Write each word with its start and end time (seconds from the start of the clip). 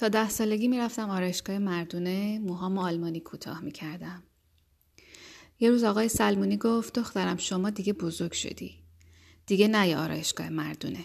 تا 0.00 0.08
ده 0.08 0.28
سالگی 0.28 0.68
می‌رفتم 0.68 1.10
آرایشگاه 1.10 1.58
مردونه 1.58 2.38
موهام 2.38 2.78
آلمانی 2.78 3.20
کوتاه 3.20 3.60
می‌کردم. 3.60 4.22
یه 5.60 5.70
روز 5.70 5.84
آقای 5.84 6.08
سلمونی 6.08 6.56
گفت 6.56 6.98
دخترم 6.98 7.36
شما 7.36 7.70
دیگه 7.70 7.92
بزرگ 7.92 8.32
شدی. 8.32 8.74
دیگه 9.46 9.68
نه 9.68 9.96
آرایشگاه 9.96 10.48
مردونه. 10.48 11.04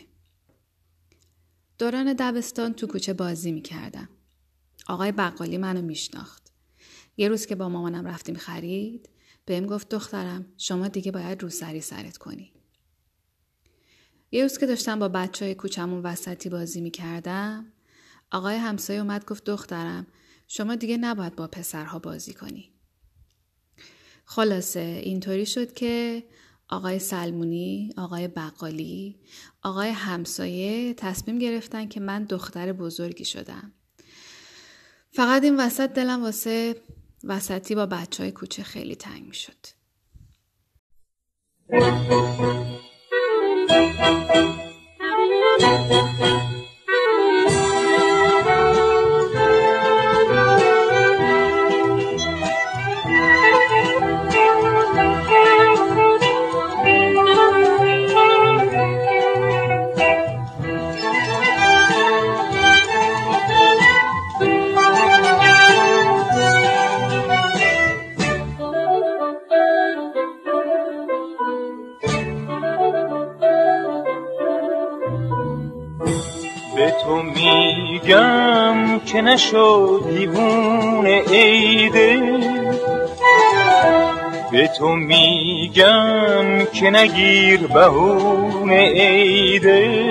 دوران 1.77 2.13
دبستان 2.19 2.73
تو 2.73 2.87
کوچه 2.87 3.13
بازی 3.13 3.51
می‌کردم. 3.51 4.09
آقای 4.87 5.11
بقالی 5.11 5.57
منو 5.57 5.81
میشناخت. 5.81 6.51
یه 7.17 7.27
روز 7.27 7.45
که 7.45 7.55
با 7.55 7.69
مامانم 7.69 8.07
رفتیم 8.07 8.35
خرید 8.35 9.09
بهم 9.45 9.65
گفت 9.65 9.89
دخترم 9.89 10.45
شما 10.57 10.87
دیگه 10.87 11.11
باید 11.11 11.43
روسری 11.43 11.81
سرت 11.81 12.17
کنی. 12.17 12.51
یه 14.31 14.43
روز 14.43 14.57
که 14.57 14.65
داشتم 14.65 14.99
با 14.99 15.07
بچه 15.07 15.45
های 15.45 15.55
کوچمون 15.55 16.01
وسطی 16.01 16.49
بازی 16.49 16.81
می‌کردم 16.81 17.71
آقای 18.31 18.55
همسایه 18.55 18.99
اومد 18.99 19.25
گفت 19.25 19.43
دخترم 19.43 20.07
شما 20.47 20.75
دیگه 20.75 20.97
نباید 20.97 21.35
با 21.35 21.47
پسرها 21.47 21.99
بازی 21.99 22.33
کنی. 22.33 22.71
خلاصه 24.25 25.01
اینطوری 25.03 25.45
شد 25.45 25.73
که 25.73 26.23
آقای 26.69 26.99
سلمونی، 26.99 27.93
آقای 27.97 28.27
بقالی، 28.27 29.19
آقای 29.61 29.89
همسایه 29.89 30.93
تصمیم 30.93 31.39
گرفتن 31.39 31.87
که 31.87 31.99
من 31.99 32.23
دختر 32.23 32.73
بزرگی 32.73 33.25
شدم. 33.25 33.73
فقط 35.11 35.43
این 35.43 35.59
وسط 35.59 35.89
دلم 35.89 36.23
واسه 36.23 36.75
وسطی 37.23 37.75
با 37.75 37.85
بچه 37.85 38.23
های 38.23 38.31
کوچه 38.31 38.63
خیلی 38.63 38.95
تنگ 38.95 39.23
می 39.27 39.33
شد. 39.33 39.65
میگم 77.23 78.99
که 79.05 79.21
نشو 79.21 79.99
دیوون 80.09 81.05
عیده 81.05 82.21
به 84.51 84.67
تو 84.67 84.87
میگم 84.87 86.65
که 86.73 86.89
نگیر 86.89 87.67
بهون 87.67 88.69
عیده 88.69 90.05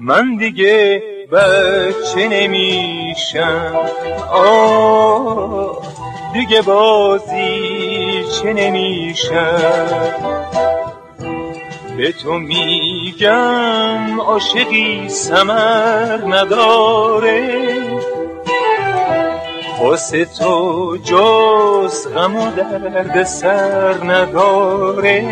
من 0.00 0.36
دیگه 0.36 1.02
بچه 1.32 2.28
نمیشم. 2.28 3.76
آه 4.32 5.78
دیگه 6.32 6.62
بازی 6.62 8.24
چه 8.42 8.52
نمیشم. 8.52 10.15
به 11.96 12.12
تو 12.12 12.32
میگم 12.32 14.20
عاشقی 14.20 15.08
سمر 15.08 16.18
نداره. 16.26 17.66
واسه 19.80 20.24
تو 20.24 20.96
جز 21.04 22.08
غم 22.14 22.36
و 22.36 22.50
درد 22.50 23.22
سر 23.22 24.04
نداره. 24.04 25.22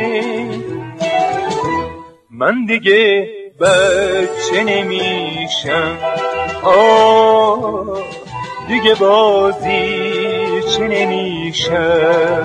من 2.31 2.65
دیگه 2.67 3.29
بچه 3.61 4.65
نمیشم. 4.65 5.99
آه 6.63 8.03
دیگه 8.69 8.95
بازی 8.95 10.63
چه 10.77 10.89
نمیشم. 10.89 12.45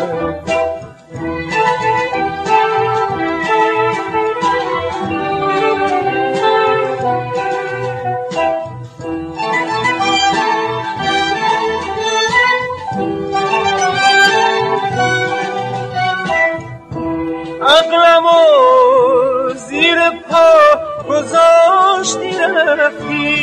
عقلمو 17.70 18.40
زیر 19.56 20.00
پا 20.10 20.50
گذاشتی 21.10 22.32
رفتی. 22.38 23.36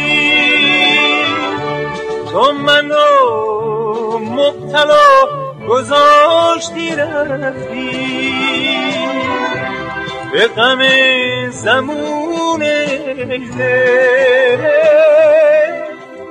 تو 2.33 2.53
منو 2.53 4.19
مبتلا 4.19 5.09
گذاشتی 5.69 6.97
رفتی. 6.97 8.35
به 10.33 10.47
غم 10.47 10.81
زمون 11.51 12.63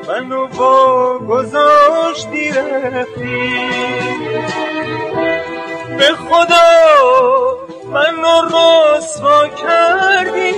منو 0.08 0.48
با 0.48 1.20
گذاشتی 1.20 2.52
رفتی. 2.52 3.52
به 5.98 6.06
خدا 6.06 7.45
منو 7.96 8.36
رسوا 8.46 9.48
کردی 9.48 10.52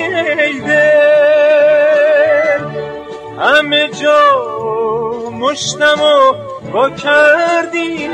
همه 3.39 3.89
جا 4.01 5.29
مشتم 5.31 6.01
و 6.01 6.33
با 6.71 6.89
کردی 6.89 8.09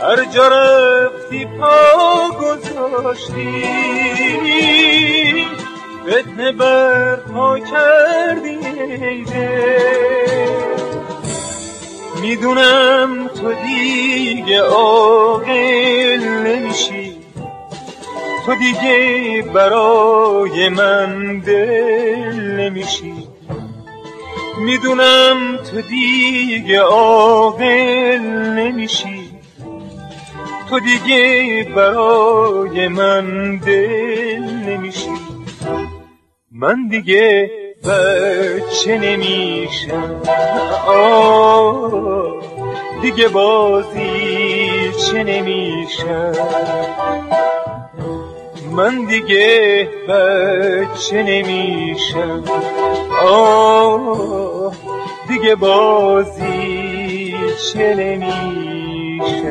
هر 0.00 0.24
جا 0.34 0.48
رفتی 0.48 1.46
پا 1.60 2.28
گذاشتی 2.40 3.64
فتنه 6.06 6.52
برپا 6.52 7.58
کردی 7.58 8.60
می‌دونم 12.22 13.28
تو 13.28 13.52
دیگه 13.52 14.60
نمیشی 15.50 15.69
تو 18.50 18.56
دیگه 18.56 19.42
برای 19.54 20.68
من 20.68 21.38
دل 21.38 22.40
نمیشی. 22.58 23.28
می‌دونم 24.58 25.56
تو 25.56 25.80
دیگه 25.80 26.80
عاقل 26.80 28.18
نمیشی. 28.58 29.30
تو 30.68 30.80
دیگه 30.80 31.64
برای 31.76 32.88
من 32.88 33.56
دل 33.56 34.42
نمیشی. 34.66 35.16
من 36.52 36.88
دیگه 36.88 37.50
بچه 37.84 38.98
نمیشم. 38.98 40.22
آه 40.86 42.34
دیگه 43.02 43.28
بازی 43.28 44.92
چه 44.92 45.22
نمیشم. 45.24 46.32
من 48.72 49.04
دیگه 49.04 49.88
بچه 50.08 51.22
نمیشم. 51.22 52.44
آه 53.22 54.72
دیگه 55.28 55.54
بازی 55.54 57.34
چه 57.72 57.94
نمیشم. 57.94 59.50